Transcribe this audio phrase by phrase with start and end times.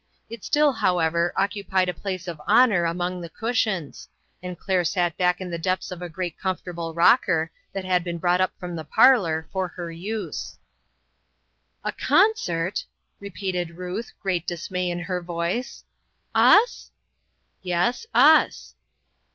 [0.31, 4.09] It still, however, occupied a place of honor among the cushions,
[4.41, 8.17] and Claire sat back in the depths of a great comfortable rocker that had been
[8.17, 10.57] brought from the parlor for her use."
[11.83, 12.83] A concert!"
[13.19, 15.83] repeated Ruth, great dismay in her voice,"
[16.55, 16.89] us?"
[17.61, 18.73] "Yes, us."